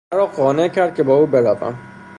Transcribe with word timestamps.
مرا 0.13 0.25
قانع 0.27 0.67
کرد 0.67 0.95
که 0.95 1.03
با 1.03 1.15
او 1.15 1.25
بروم. 1.25 1.79